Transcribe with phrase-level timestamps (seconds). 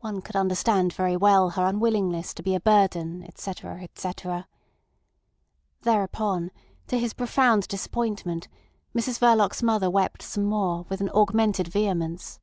[0.00, 3.80] One could understand very well her unwillingness to be a burden, etc.
[3.82, 4.46] etc.
[5.80, 6.50] Thereupon,
[6.88, 8.46] to his profound disappointment,
[8.94, 12.40] Mrs Verloc's mother wept some more with an augmented vehemence.